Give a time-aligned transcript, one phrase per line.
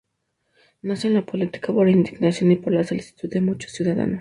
[0.81, 4.09] Nace en la política por indignación y por la solicitud de muchos ciudadanos.